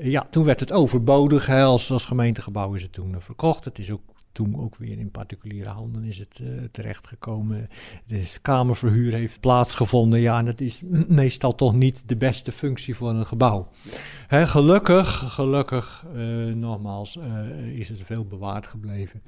[0.00, 1.48] ja, toen werd het overbodig.
[1.50, 3.64] Als, als gemeentegebouw is het toen verkocht.
[3.64, 7.68] Het is ook toen ook weer in particuliere handen is het uh, terechtgekomen.
[8.06, 10.20] Dus kamerverhuur heeft plaatsgevonden.
[10.20, 13.68] Ja, en dat is meestal toch niet de beste functie voor een gebouw.
[14.28, 19.22] Gelukkig, gelukkig, uh, nogmaals, uh, is het veel bewaard gebleven.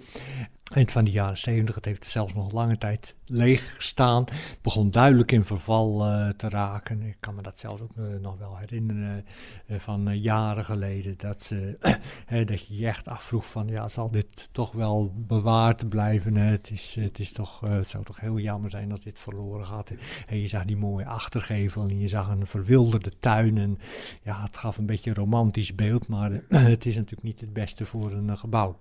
[0.72, 4.24] Eind van de jaren 70, het heeft zelfs nog lange tijd leeg gestaan.
[4.24, 7.02] Het begon duidelijk in verval uh, te raken.
[7.02, 9.24] Ik kan me dat zelfs ook nog wel herinneren
[9.68, 11.14] van jaren geleden.
[11.16, 11.52] Dat,
[12.46, 16.34] dat je je echt afvroeg van, ja, zal dit toch wel bewaard blijven?
[16.34, 19.92] Het, is, het, is toch, het zou toch heel jammer zijn dat dit verloren gaat.
[20.26, 23.58] En je zag die mooie achtergevel en je zag een verwilderde tuin.
[23.58, 23.78] En
[24.22, 27.86] ja, het gaf een beetje een romantisch beeld, maar het is natuurlijk niet het beste
[27.86, 28.76] voor een gebouw.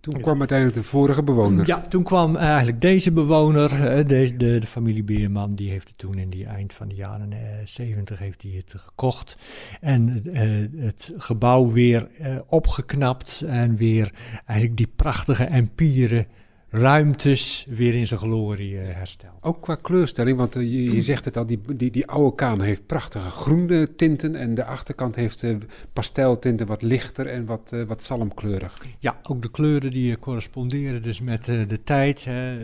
[0.00, 1.66] Toen kwam uiteindelijk de vorige bewoner.
[1.66, 3.68] Ja, toen kwam eigenlijk deze bewoner,
[4.06, 7.32] de, de, de familie Beerman, die heeft het toen in die eind van de jaren
[7.32, 9.36] uh, 70 heeft hij het gekocht.
[9.80, 14.12] En uh, het gebouw weer uh, opgeknapt en weer
[14.46, 16.26] eigenlijk die prachtige empieren
[16.74, 19.32] ruimtes weer in zijn glorie uh, hersteld.
[19.40, 22.66] Ook qua kleurstelling, want uh, je, je, zegt het al, die, die, die oude kamer
[22.66, 25.56] heeft prachtige groene tinten en de achterkant heeft uh,
[25.92, 28.84] pasteltinten wat lichter en wat, wat zalmkleurig.
[28.98, 32.58] Ja, ook de kleuren die corresponderen dus met de tijd, hè,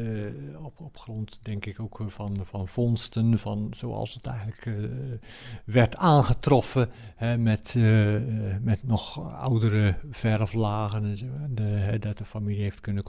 [0.63, 4.69] op, op grond denk ik ook van, van vondsten, van zoals het eigenlijk
[5.65, 7.75] werd aangetroffen hè, met,
[8.63, 13.05] met nog oudere verflagen en zo, de, dat de familie heeft kunnen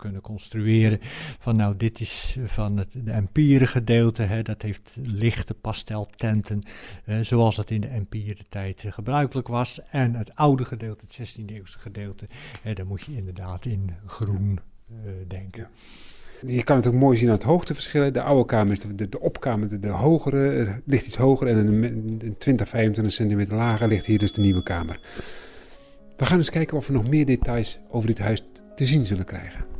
[0.00, 0.98] kunnen construeren.
[1.38, 6.60] Van nou, dit is van het de empire gedeelte, hè, dat heeft lichte pasteltenten,
[7.04, 9.80] eh, zoals dat in de empire tijd uh, gebruikelijk was.
[9.90, 12.26] En het oude gedeelte, het 16e eeuwse gedeelte,
[12.62, 14.58] hè, daar moet je inderdaad in groen
[14.90, 14.96] uh,
[15.28, 15.68] denken.
[16.46, 18.12] Je kan het ook mooi zien aan het hoogteverschil.
[18.12, 21.56] De oude kamer is de, de, de opkamer, de, de hogere, ligt iets hoger en
[21.56, 21.82] een,
[22.24, 25.00] een 20, 25 centimeter lager ligt hier dus de nieuwe kamer.
[26.16, 29.24] We gaan eens kijken of we nog meer details over dit huis te zien zullen
[29.24, 29.79] krijgen.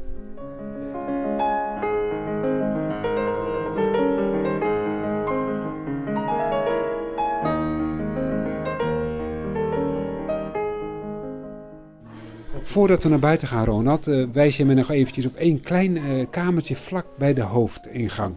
[12.70, 15.96] Voordat we naar buiten gaan, Ronald, uh, wijs je me nog eventjes op één klein
[15.96, 18.34] uh, kamertje vlak bij de hoofdingang.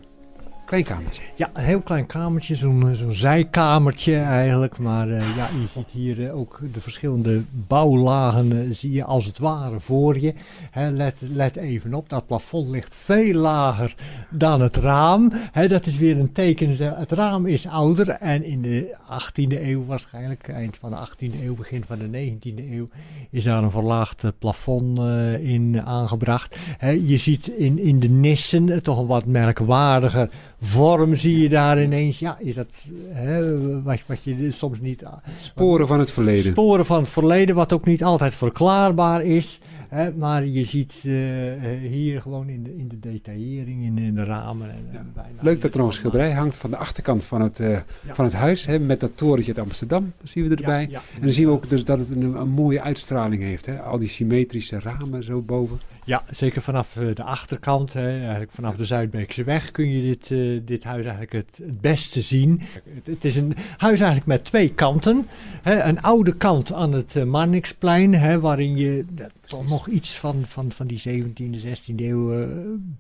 [0.82, 1.04] Klein.
[1.36, 4.78] Ja, een heel klein kamertje, zo'n zo'n zijkamertje eigenlijk.
[4.78, 9.40] Maar uh, ja, je ziet hier uh, ook de verschillende bouwlagen, zie je als het
[9.40, 10.34] ware voor je.
[10.74, 13.96] Let, let even op, dat plafond ligt veel lager
[14.30, 15.32] dan het raam.
[15.68, 20.48] Dat is weer een teken, het raam is ouder en in de 18e eeuw waarschijnlijk,
[20.48, 22.88] eind van de 18e eeuw, begin van de 19e eeuw,
[23.30, 25.00] is daar een verlaagd plafond
[25.40, 26.58] in aangebracht.
[27.08, 30.30] Je ziet in, in de nissen toch een wat merkwaardiger
[30.66, 32.20] vorm zie je daar ineens.
[32.20, 35.04] Ja, is dat hè, wat, wat je soms niet.
[35.38, 36.52] Sporen van het verleden.
[36.52, 39.60] Sporen van het verleden, wat ook niet altijd verklaarbaar is.
[39.90, 41.14] Hè, maar je ziet uh,
[41.82, 44.70] hier gewoon in de, in de detaillering, in, in de ramen.
[44.70, 45.06] En, ja.
[45.14, 47.84] bijna Leuk dat er nog een schilderij hangt van de achterkant van het, uh, ja.
[48.14, 48.66] van het huis.
[48.66, 50.88] Hè, met dat torentje uit Amsterdam, zien we erbij.
[50.90, 53.66] Ja, en dan zien we ook dus dat het een, een mooie uitstraling heeft.
[53.66, 53.82] Hè.
[53.82, 55.80] Al die symmetrische ramen zo boven.
[56.06, 60.62] Ja, zeker vanaf de achterkant, hè, eigenlijk vanaf de Zuidbeekse weg kun je dit, uh,
[60.66, 62.62] dit huis eigenlijk het, het beste zien.
[62.94, 65.28] Het, het, is een huis eigenlijk met twee kanten.
[65.62, 69.06] Hè, een oude kant aan het uh, Marnixplein, hè, waarin je
[69.46, 72.48] toch nog iets van, van, van die 17e, 16e eeuw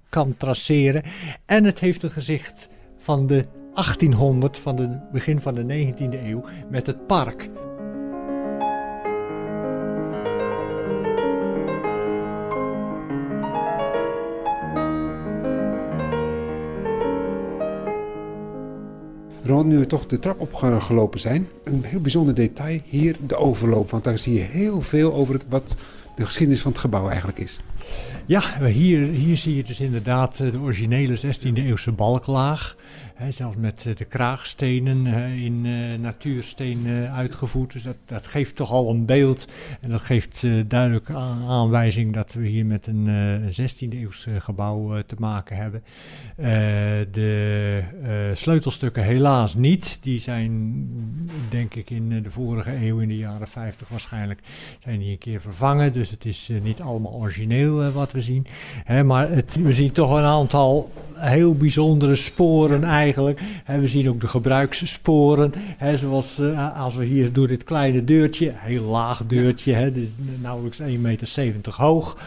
[0.09, 1.03] kan traceren.
[1.45, 6.43] En het heeft een gezicht van de 1800, van het begin van de 19e eeuw,
[6.69, 7.49] met het park.
[19.45, 23.89] Rond nu we toch de trap opgelopen zijn, een heel bijzonder detail hier de overloop.
[23.89, 25.75] Want daar zie je heel veel over het, wat
[26.15, 27.59] de geschiedenis van het gebouw eigenlijk is.
[28.25, 32.75] Ja, hier, hier zie je dus inderdaad de originele 16e eeuwse balklaag.
[33.29, 37.73] Zelfs met de kraagstenen in uh, natuursteen uitgevoerd.
[37.73, 39.47] Dus dat, dat geeft toch al een beeld.
[39.81, 43.07] En dat geeft uh, duidelijk aan, aanwijzing dat we hier met een
[43.51, 45.83] 16e eeuws gebouw te maken hebben.
[47.11, 47.83] de
[48.33, 49.97] sleutelstukken helaas niet.
[50.01, 50.87] Die zijn
[51.49, 54.39] denk ik in de vorige eeuw, in de jaren 50 waarschijnlijk,
[54.79, 55.93] zijn die een keer vervangen.
[55.93, 58.45] Dus het is niet allemaal origineel wat we zien.
[59.05, 63.02] Maar we zien toch een aantal heel bijzondere sporen eigenlijk.
[63.65, 65.53] We zien ook de gebruikssporen.
[65.95, 70.07] zoals uh, als we hier door dit kleine deurtje, heel laag deurtje, hè, dus
[70.41, 72.17] nauwelijks 1,70 meter hoog.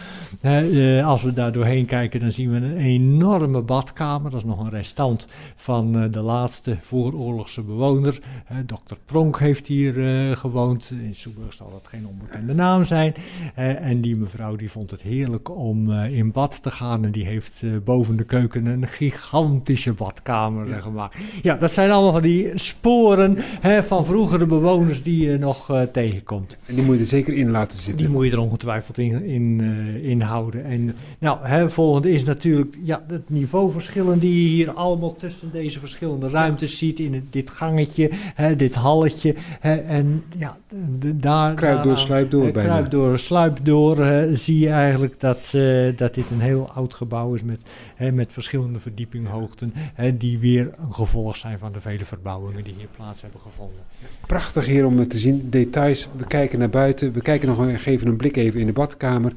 [0.41, 4.31] Uh, als we daar doorheen kijken, dan zien we een enorme badkamer.
[4.31, 8.19] Dat is nog een restant van uh, de laatste vooroorlogse bewoner.
[8.65, 8.95] Dr.
[9.05, 9.93] Pronk heeft hier
[10.37, 10.93] gewoond.
[11.03, 13.13] In Soeburg zal dat geen onbekende naam zijn.
[13.55, 17.05] en die mevrouw die vond het heerlijk om in bad te gaan.
[17.05, 20.79] En die heeft boven de keuken een gigantische badkamer ja.
[20.79, 21.17] gemaakt.
[21.41, 25.81] Ja, dat zijn allemaal van die sporen hè, van vroegere bewoners die je nog uh,
[25.81, 26.57] tegenkomt.
[26.65, 28.05] En die moet je er zeker in laten zitten?
[28.05, 30.65] Die moet je er ongetwijfeld in, in, uh, in houden.
[30.65, 35.79] En nou, hè, volgende is natuurlijk ja, het niveauverschillen die je hier allemaal tussen deze
[35.79, 36.99] verschillende ruimtes ziet.
[36.99, 39.35] In het, dit gangetje, hè, dit halletje.
[39.59, 40.57] Hè, en ja,
[40.99, 41.53] de, daar...
[41.53, 42.69] Kruip door, sluip door bijna.
[42.69, 44.25] Kruip door, sluip door.
[44.33, 47.59] zie je eigenlijk dat, uh, dat dit een heel oud gebouw is met,
[47.95, 52.73] hè, met verschillende verdiepinghoogten, hè, die weer een gevolg zijn van de vele verbouwingen die
[52.77, 53.83] hier plaats hebben gevonden.
[54.27, 56.09] Prachtig hier om te zien, details.
[56.17, 59.33] We kijken naar buiten, we kijken nog even een blik even in de badkamer.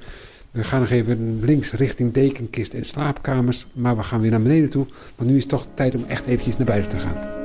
[0.50, 4.70] We gaan nog even links richting dekenkist en slaapkamers, maar we gaan weer naar beneden
[4.70, 7.39] toe, want nu is het toch tijd om echt eventjes naar buiten te gaan.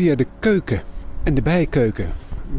[0.00, 0.82] Via de keuken
[1.22, 2.08] en de bijkeuken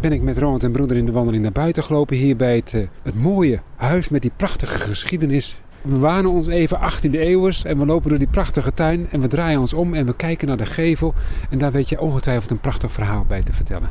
[0.01, 2.15] ben ik met Ronald en broeder in de wandeling naar buiten gelopen.
[2.15, 5.61] Hier bij het, eh, het mooie huis met die prachtige geschiedenis.
[5.81, 9.27] We waren ons even 18e eeuwers en we lopen door die prachtige tuin en we
[9.27, 11.13] draaien ons om en we kijken naar de gevel.
[11.49, 13.89] En daar weet je ongetwijfeld een prachtig verhaal bij te vertellen.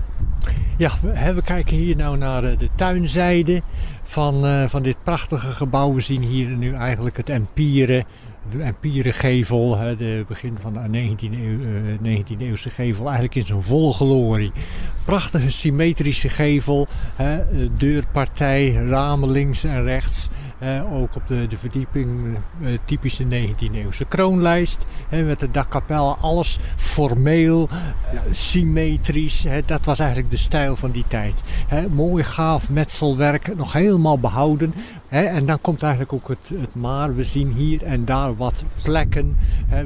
[0.76, 0.90] Ja,
[1.34, 3.62] we, kijken hier nou naar eh, de tuinzijde
[4.02, 5.94] van, uh, van dit prachtige gebouw.
[5.94, 8.04] We zien hier nu eigenlijk het empire
[8.50, 13.92] de empierengevel, de begin van de 19e, eeuw, 19e eeuwse gevel, eigenlijk in zijn volle
[13.92, 14.52] glorie.
[15.04, 16.88] Prachtige symmetrische gevel,
[17.76, 20.28] deurpartij, ramen links en rechts.
[20.92, 24.86] Ook op de, de verdieping, uh, typische 19e eeuwse kroonlijst.
[25.08, 27.68] Hè, met de dakkapel, alles formeel,
[28.12, 28.22] ja.
[28.30, 29.42] symmetrisch.
[29.42, 31.34] Hè, dat was eigenlijk de stijl van die tijd.
[31.68, 34.74] Hè, mooi gaaf metselwerk, nog helemaal behouden
[35.10, 37.14] en dan komt eigenlijk ook het, het maar.
[37.14, 39.36] We zien hier en daar wat vlekken.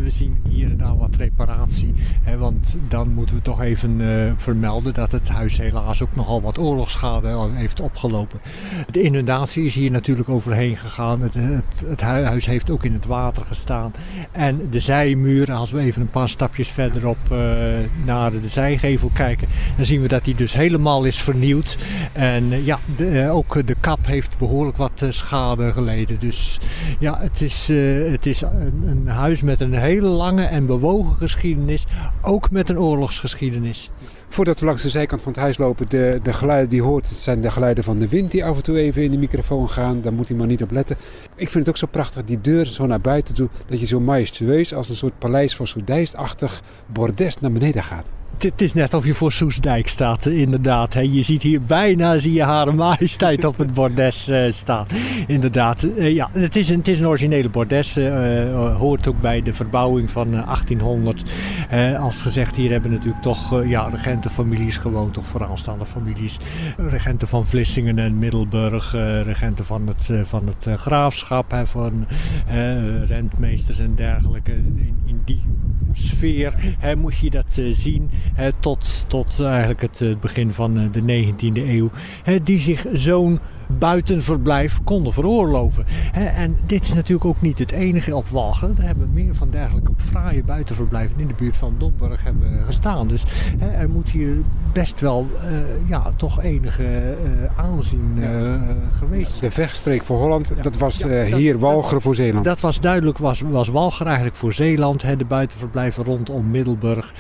[0.02, 1.94] we zien hier en daar wat reparatie.
[2.38, 6.58] want dan moeten we toch even uh, vermelden dat het huis helaas ook nogal wat
[6.58, 8.40] oorlogsschade heeft opgelopen.
[8.90, 11.20] De inundatie is hier natuurlijk overheen gegaan.
[11.20, 11.34] Het,
[11.86, 13.92] het, huis heeft ook in het water gestaan.
[14.32, 17.38] En de zijmuren, als we even een paar stapjes verderop uh,
[18.04, 21.78] naar de zijgevel kijken, dan zien we dat die dus helemaal is vernieuwd.
[22.12, 26.18] En ja, de, ook de kap heeft behoorlijk wat schade geleden.
[26.18, 26.58] Dus
[26.98, 31.16] ja, het is, uh, het is een, een, huis met een hele lange en bewogen
[31.16, 31.84] geschiedenis.
[32.22, 33.90] Ook met een oorlogsgeschiedenis.
[34.28, 37.18] Voordat we langs de zijkant van het huis lopen, de, de geluiden die hoort, het
[37.18, 40.00] zijn de geluiden van de wind die af en toe even in de microfoon gaan.
[40.00, 40.96] Daar moet hij maar niet op letten.
[41.36, 44.00] Ik vind het ook zo prachtig, die deur zo naar buiten toe, dat je zo
[44.00, 48.10] majestueus als een soort paleis voor Soedijst-achtig bordes naar beneden gaat.
[48.38, 50.94] Het is net of je voor Soesdijk staat, inderdaad.
[50.94, 54.86] Je ziet hier bijna zie je haar majesteit op het bordes uh, staan.
[55.26, 55.82] Inderdaad.
[55.82, 57.94] Uh, ja, het is, een, het is een originele bordes.
[58.78, 61.30] Hoort ook bij de verbouwing van 1800.
[61.98, 65.18] als gezegd, hier hebben natuurlijk toch ja, regentenfamilies gewoond.
[65.18, 66.38] Of vooraanstaande families.
[66.76, 68.92] Regenten van Vlissingen en Middelburg.
[69.24, 71.62] regenten van het, van het graafschap.
[71.64, 72.06] van
[73.06, 74.52] rentmeesters en dergelijke.
[74.52, 75.42] In, die
[75.92, 78.10] sfeer moet je dat zien
[78.60, 81.90] tot, tot eigenlijk het, begin van eh, de 19e eeuw.
[82.42, 85.86] die zich zo'n buitenverblijf konden veroorloven.
[86.12, 88.74] en dit is natuurlijk ook niet het enige op Walgen.
[88.76, 93.08] Er hebben meer van dergelijke fraaie buitenverblijven in de buurt van Domburg hebben gestaan.
[93.08, 93.24] Dus
[93.78, 94.36] er moet hier
[94.72, 98.60] best wel uh, ja, toch enige uh, aanzien uh,
[98.98, 101.04] geweest De vechtstreek voor Holland, dat was
[101.36, 102.44] hier Walcheren voor Zeeland.
[102.44, 105.00] Dat was duidelijk, was, was Walcheren eigenlijk voor Zeeland.
[105.18, 107.14] de buitenverblijven rondom Middelburg,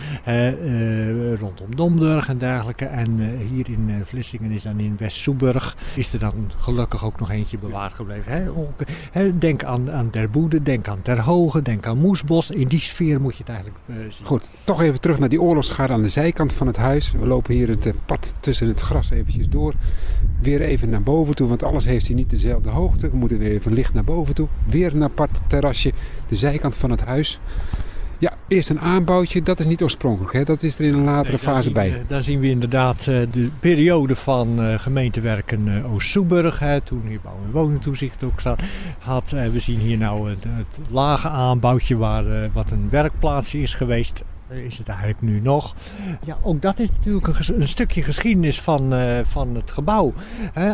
[1.40, 2.84] rondom Domburg en dergelijke.
[2.84, 7.58] En hier in Vlissingen is dan in West-Soeburg is er dan gelukkig ook nog eentje
[7.58, 8.56] bewaard gebleven.
[9.38, 12.50] denk aan, aan Boede, denk aan Terhoge, denk aan Moesbos.
[12.50, 14.26] In die sfeer moet je het eigenlijk uh, zien.
[14.26, 17.12] Goed, toch even terug naar die oorlogsschade aan de zijkant van het huis.
[17.12, 19.74] We lopen hier het eh, pad tussen het gras eventjes door.
[20.40, 23.10] Weer even naar boven toe, want alles heeft hier niet dezelfde hoogte.
[23.10, 24.48] We moeten weer even licht naar boven toe.
[24.66, 25.92] Weer naar pad terrasje,
[26.28, 27.40] de zijkant van het huis.
[28.24, 30.32] Ja, eerst een aanbouwtje, dat is niet oorspronkelijk.
[30.32, 30.44] Hè?
[30.44, 31.90] Dat is er in een latere Nee, fase bij.
[31.90, 36.62] we- daar zien we inderdaad eh, de periode van eh, gemeentewerken eh, Oost-Soeburg.
[36.84, 38.62] Toen hier bouw- en woningtoezicht ook zat.
[38.98, 44.22] Had, we zien hier nou het, het lage aanbouwtje waar, wat een werkplaatsje is geweest.
[44.48, 45.74] Is het eigenlijk nu nog?
[46.24, 50.12] Ja, ook dat is natuurlijk een, stukje geschiedenis van, eh, van het gebouw.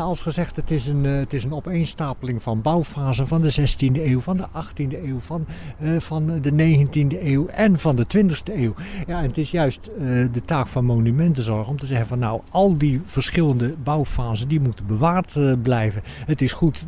[0.00, 4.06] Als gezegd, het is, een, eh, het is een opeenstapeling van bouwfasen van de 16e
[4.06, 5.46] eeuw, van de 18e eeuw, van,
[5.78, 8.74] eh, van de 19e eeuw en van de 20e eeuw.
[9.06, 9.90] Ja, en het is juist
[10.32, 14.86] de taak van monumentenzorg om te zeggen van nou, al die verschillende bouwfasen die moeten
[14.86, 16.02] bewaard blijven.
[16.04, 16.86] Het is goed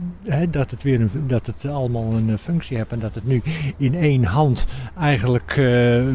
[0.51, 3.43] dat, het weer een, dat het allemaal een functie heeft en dat het nu
[3.77, 4.67] in één hand
[4.97, 5.61] eigenlijk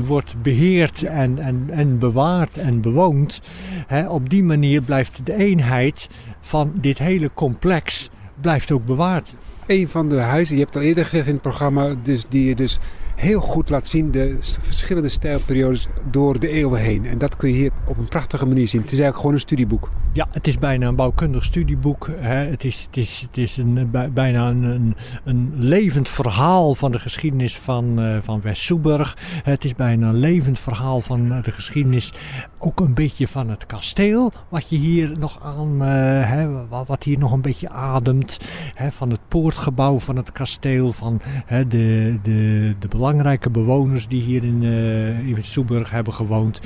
[0.06, 0.57] wordt beheerd
[1.04, 3.41] en, en, en bewaard en bewoond.
[3.88, 6.08] Hè, op die manier blijft de eenheid
[6.41, 8.10] van dit hele complex
[8.41, 9.36] blijft ook bewaard.
[9.65, 12.56] Een van de huizen, je hebt al eerder gezegd in het programma, dus die je
[12.56, 12.80] dus
[13.17, 17.06] heel goed laat zien de verschillende stijlperiodes door de eeuwen heen.
[17.06, 18.82] En dat kun je hier op een prachtige manier zien.
[18.82, 19.89] Het is eigenlijk gewoon een studieboek.
[20.13, 22.10] Ja, het is bijna een bouwkundig studieboek.
[22.19, 22.36] Hè.
[22.36, 26.99] Het is, het is, het is een, bij- bijna een, een, levend verhaal van de
[26.99, 29.17] geschiedenis van, eh van West-Soeburg.
[29.43, 32.13] Het is bijna een levend verhaal van de geschiedenis,
[32.58, 34.32] ook een beetje van het kasteel.
[34.49, 35.88] Wat je hier nog aan, eh,
[36.30, 38.39] hè, wa- wat hier nog een beetje ademt.
[38.73, 44.22] Hè, van het poortgebouw van het kasteel, van hè, de, de, de belangrijke bewoners die
[44.22, 46.62] hier in, in Soeburg hebben gewoond.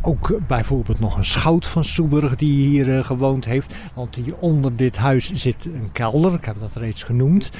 [0.00, 3.74] Ook bijvoorbeeld nog een schout van Soeburg die hier eh, gewoond heeft.
[3.94, 7.50] Want hier onder dit huis zit een kelder, ik heb dat reeds genoemd.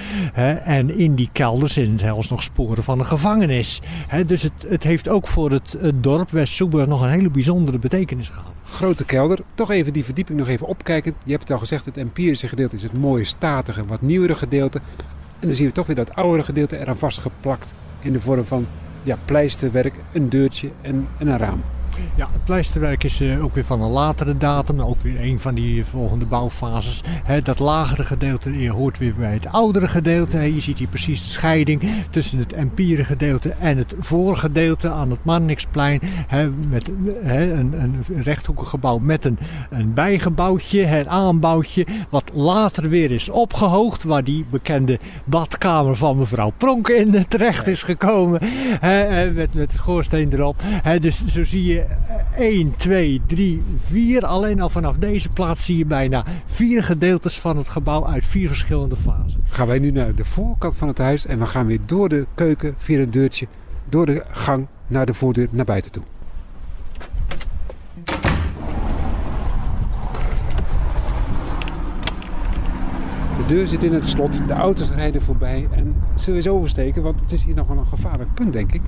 [0.64, 3.80] En in die kelder zitten zelfs nog sporen van een gevangenis.
[4.26, 8.28] Dus het, het heeft ook voor het, het dorp West-Soeburg nog een hele bijzondere betekenis
[8.28, 8.52] gehad.
[8.64, 9.38] Grote kelder.
[9.54, 11.14] Toch even die verdieping nog even opkijken.
[11.24, 14.80] Je hebt het al gezegd, het empirische gedeelte is het mooie, statige, wat nieuwere gedeelte.
[15.42, 18.66] En dan zien we toch weer dat oudere gedeelte eraan vastgeplakt in de vorm van
[19.02, 21.62] ja, pleisterwerk, een deurtje en, en een raam.
[22.14, 25.54] Ja, het pleisterwerk is eh, ook weer van een latere datum, ook weer een van
[25.54, 27.02] die volgende bouwfases.
[27.42, 30.54] Dat lagere gedeelte eh, hoort weer bij het oudere gedeelte.
[30.54, 35.24] Je ziet hier precies de scheiding tussen het empieren gedeelte en het voorgedeelte aan het
[35.24, 36.00] Marnixplein.
[36.68, 36.90] Met
[37.22, 39.38] een, een rechthoekig gebouw met een,
[39.70, 46.52] een bijgebouwtje, een aanbouwtje, wat later weer is opgehoogd, waar die bekende badkamer van mevrouw
[46.56, 48.40] Pronk in eh, terecht is gekomen.
[48.80, 50.62] Hè, met, met schoorsteen erop.
[51.00, 51.81] Dus zo zie je
[52.36, 54.26] 1, 2, 3, 4.
[54.26, 58.48] Alleen al vanaf deze plaats zie je bijna vier gedeeltes van het gebouw uit vier
[58.48, 59.44] verschillende fasen.
[59.48, 62.26] Gaan wij nu naar de voorkant van het huis en we gaan weer door de
[62.34, 63.46] keuken via een deurtje,
[63.88, 66.02] door de gang naar de voordeur naar buiten toe.
[73.36, 77.02] De deur zit in het slot, de auto's rijden voorbij en zullen we eens oversteken,
[77.02, 78.82] want het is hier nog wel een gevaarlijk punt, denk ik.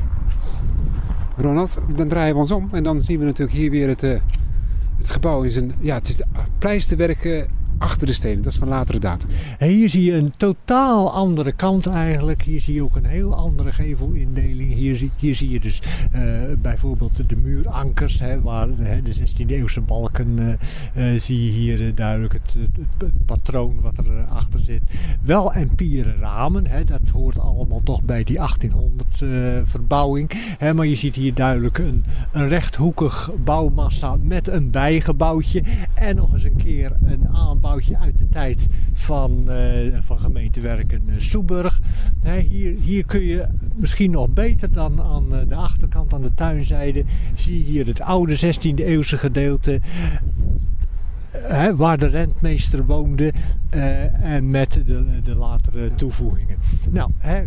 [1.37, 4.21] Ronald, dan draaien we ons om en dan zien we natuurlijk hier weer het, eh,
[4.97, 5.73] het gebouw in zijn...
[5.81, 6.23] Ja, het is
[6.59, 7.43] pleisterwerk eh,
[7.79, 9.29] achter de stenen, dat is van latere datum.
[9.59, 12.43] En hier zie je een totaal andere kant eigenlijk.
[12.43, 14.75] Hier zie je ook een heel andere gevelindeling.
[14.75, 15.83] Hier zie, hier zie je dus
[16.13, 16.23] eh,
[16.59, 20.59] bijvoorbeeld de muurankers, hè, waar hè, de 16e eeuwse balken
[20.95, 22.57] eh, eh, zie je hier duidelijk het,
[23.27, 24.83] patroon wat er achter zit.
[25.23, 29.29] Wel empieren ramen, hè, dat hoort allemaal toch bij die 1800 eh,
[29.65, 30.31] verbouwing.
[30.59, 35.63] Hè, maar je ziet hier duidelijk een, een rechthoekig bouwmassa met een bijgebouwtje.
[35.95, 37.29] En nog eens een keer een
[37.65, 41.81] aanbouwtje uit de tijd van, eh, van gemeentewerken eh, Soeburg.
[42.23, 47.05] Hier, hier kun je misschien nog beter dan aan eh, de achterkant, aan de tuinzijde,
[47.35, 49.81] zie je hier het oude 16e eeuwse gedeelte.
[51.43, 53.33] Hè, waar de rentmeester woonde
[53.71, 56.57] eh, en met de, de latere toevoegingen.
[56.91, 57.43] Nou, hè,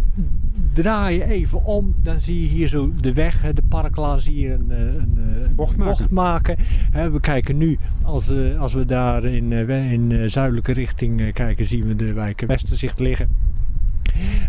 [0.74, 4.40] draai je even om, dan zie je hier zo de weg, hè, de parklaan, zie
[4.40, 6.08] je een, eh, een, eh, Bocht maken.
[6.10, 6.56] maken.
[6.92, 11.96] Hè, we kijken nu, als, als we daar in, in zuidelijke richting kijken, zien we
[11.96, 13.28] de wijken Westerzicht liggen.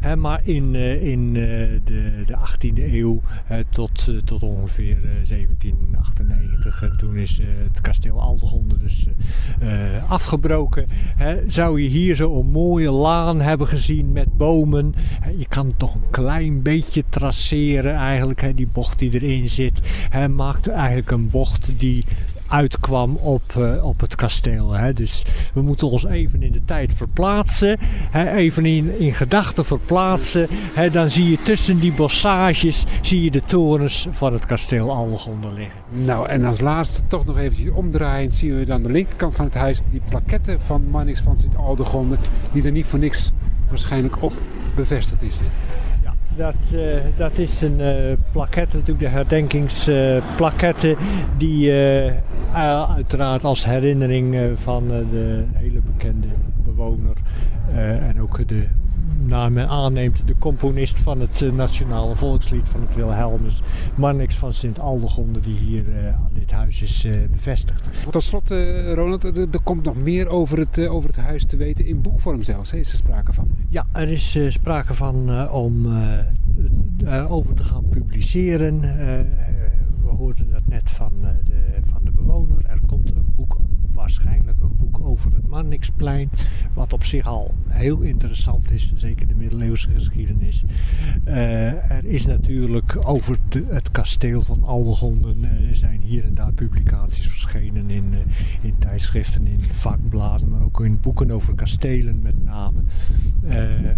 [0.00, 1.80] Hè, maar in, in de,
[2.24, 2.67] de 18e
[3.70, 9.06] tot, eh, tot ongeveer eh, 1798, en toen is eh, het kasteel Aldegonde dus
[9.60, 10.86] eh, eh, afgebroken.
[11.46, 14.94] Zou je hier zo een mooie laan hebben gezien met bomen.
[15.38, 19.80] Je kan toch een klein beetje traceren eigenlijk, die bocht die erin zit.
[20.30, 22.04] Maakt eigenlijk een bocht die
[22.48, 24.72] uitkwam op, eh, op het kasteel.
[24.72, 24.92] Hè.
[24.92, 27.76] Dus we moeten ons even in de tijd verplaatsen.
[28.10, 30.46] Hè, even in, in gedachten verplaatsen.
[30.50, 35.48] Hè, dan zie je tussen die bossages zie je de torens van het kasteel Aldegonde
[35.52, 35.80] liggen.
[35.88, 39.54] Nou, en als laatste toch nog eventjes omdraaiend zien we dan de linkerkant van het
[39.54, 42.16] huis die plaketten van Mannix van Sint-Aldegonde,
[42.52, 43.32] die er niet voor niks
[43.68, 44.32] waarschijnlijk op
[44.74, 45.38] bevestigd is.
[46.38, 46.80] Dat, uh,
[47.16, 50.96] dat is een uh, plaquette, natuurlijk de herdenkingsplaquette,
[51.36, 52.12] die uh,
[52.94, 56.26] uiteraard als herinnering van de hele bekende
[56.64, 57.16] bewoner
[58.08, 58.64] en ook de
[59.16, 63.62] naar men aanneemt de componist van het uh, nationale volkslied van het Wilhelmus,
[63.98, 67.88] Marnix van Sint-Aldegonde, die hier uh, aan dit huis is uh, bevestigd.
[68.10, 68.50] Tot slot,
[68.94, 72.42] Ronald, er, er, komt nog meer over het, over het huis te weten, in boekvorm
[72.42, 73.48] zelfs, is er sprake van?
[73.68, 75.86] Ja, er is sprake van om
[77.04, 78.80] erover te gaan publiceren.
[80.02, 81.12] we hoorden dat net van,
[81.44, 82.64] de, van de bewoner.
[82.64, 83.56] Er komt een boek
[83.92, 86.30] waarschijnlijk een boek over het Marnixplein.
[86.78, 90.64] Wat op zich al heel interessant is, zeker de middeleeuwse geschiedenis.
[91.24, 97.26] Uh, er is natuurlijk over het kasteel van Aldegonden uh, zijn hier en daar publicaties
[97.26, 98.18] verschenen in, uh,
[98.60, 102.80] in tijdschriften, in vakbladen, maar ook in boeken over kastelen met name.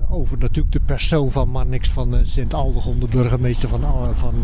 [0.08, 4.34] over natuurlijk de persoon van Marnix van Sint Aldegonde, burgemeester van, van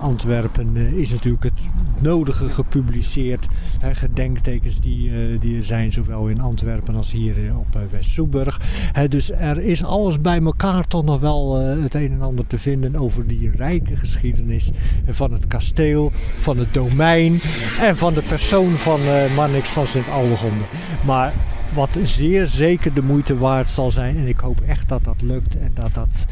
[0.00, 1.60] Antwerpen, is natuurlijk het
[2.00, 3.46] nodige gepubliceerd.
[3.92, 8.60] gedenktekens die die, er zijn, zowel in Antwerpen als hier eh, op West-Soeburg.
[9.08, 12.96] dus er is alles bij elkaar toch nog wel het een en ander te vinden
[12.96, 14.70] over die rijke geschiedenis
[15.08, 16.10] van het kasteel,
[16.40, 17.40] van het domein
[17.80, 19.00] en van de persoon van
[19.36, 20.64] Marnix van Sint-Aldegonde.
[21.04, 21.32] Maar
[21.74, 24.16] wat zeer zeker de moeite waard zal zijn.
[24.16, 26.26] En ik hoop echt dat dat lukt en dat dat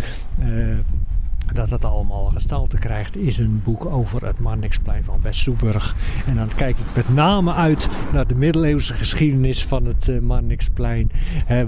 [1.55, 5.97] dat het allemaal gestalte krijgt, is een boek over het Marnixplein van West-Soeburg.
[6.27, 11.11] En dan kijk ik met name uit naar de middeleeuwse geschiedenis van het uh, Marnixplein,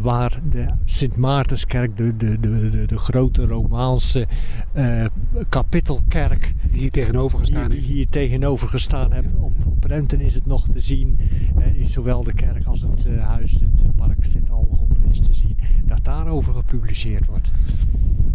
[0.00, 4.26] waar de Sint Maartenskerk, de, de, de, de, grote Romaanse
[4.74, 5.04] uh,
[5.48, 9.12] kapittelkerk, die hier tegenover gestaan die, die hier tegenover gestaan.
[9.36, 11.18] Op, op Renten is het nog te zien,
[11.58, 16.04] uh, is zowel de kerk als het huis, het park Sint-Aldegonde is te zien, dat
[16.04, 17.50] daarover gepubliceerd wordt.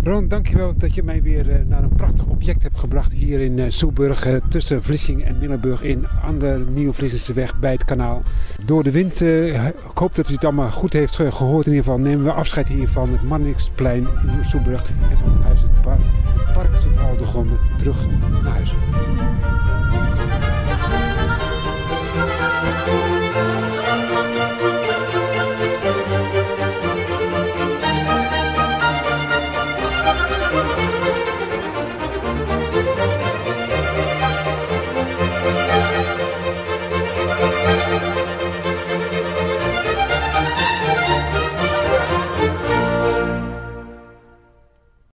[0.08, 3.58] Ron, dankjewel dat je mij weer eh, naar een prachtig object hebt gebracht hier in
[3.58, 8.22] uh, Soeburg, uh, tussen Vlissing en Middelburg in aan de Nieuw-Vlissense weg bij het kanaal.
[8.66, 11.66] Door de wind, ik hoop dat u het allemaal goed heeft gehoord.
[11.66, 15.44] In ieder geval nemen we afscheid hier van het Mannixplein in Soeburg en van het
[15.44, 18.08] huis het park, het park Sint-Aldegonde terug
[18.44, 18.74] naar huis.